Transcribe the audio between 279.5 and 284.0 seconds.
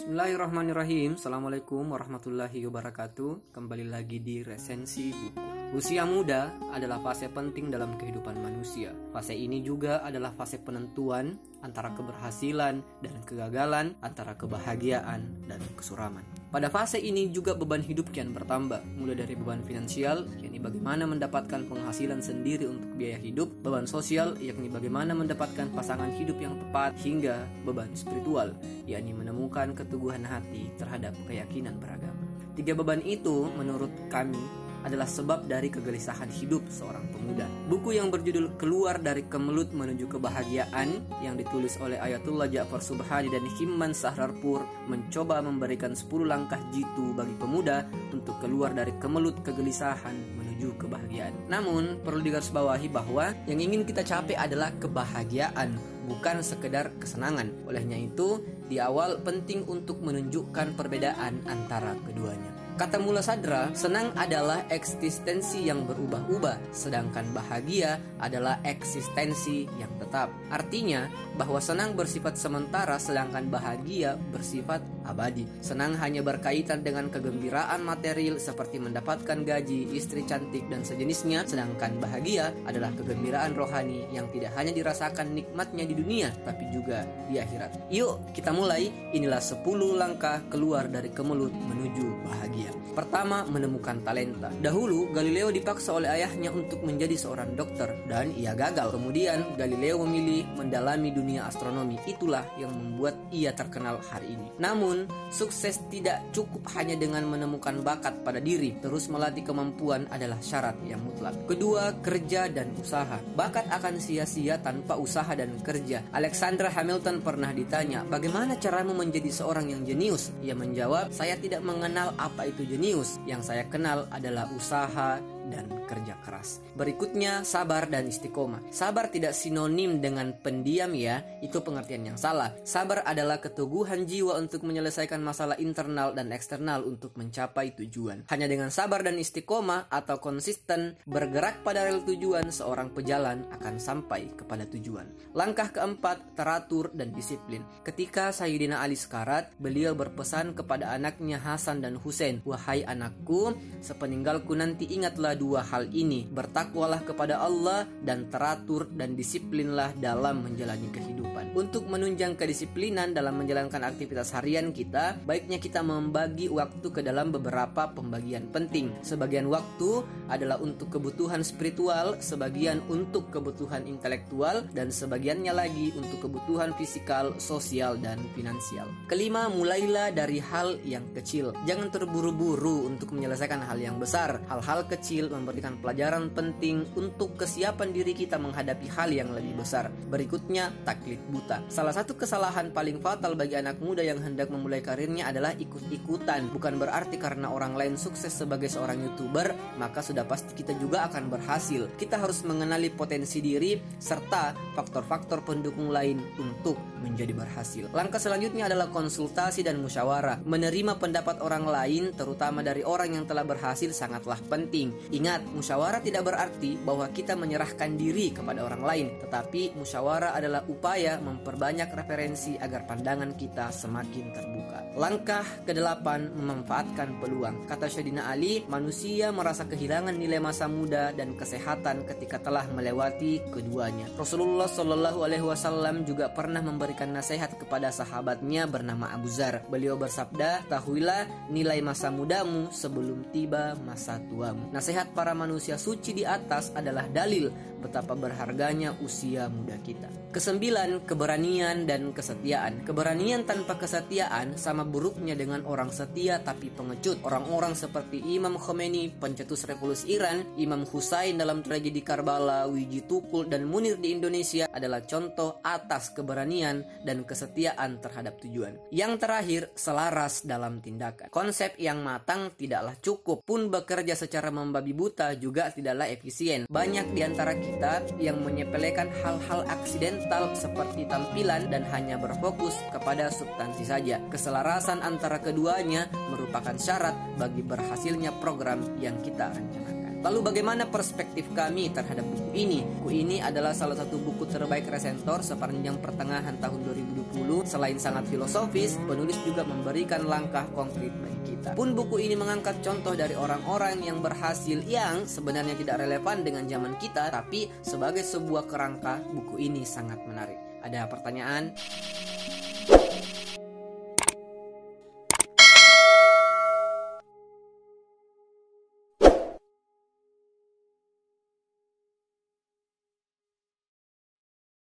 aksidental seperti tampilan dan hanya berfokus kepada substansi